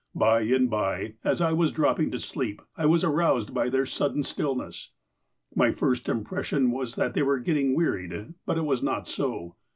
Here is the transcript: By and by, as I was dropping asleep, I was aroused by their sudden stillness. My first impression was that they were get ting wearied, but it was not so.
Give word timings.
By 0.25 0.41
and 0.49 0.67
by, 0.67 1.13
as 1.23 1.41
I 1.41 1.53
was 1.53 1.71
dropping 1.71 2.11
asleep, 2.15 2.63
I 2.75 2.87
was 2.87 3.03
aroused 3.03 3.53
by 3.53 3.69
their 3.69 3.85
sudden 3.85 4.23
stillness. 4.23 4.89
My 5.53 5.71
first 5.71 6.09
impression 6.09 6.71
was 6.71 6.95
that 6.95 7.13
they 7.13 7.21
were 7.21 7.37
get 7.37 7.53
ting 7.53 7.75
wearied, 7.75 8.33
but 8.47 8.57
it 8.57 8.65
was 8.65 8.81
not 8.81 9.07
so. 9.07 9.57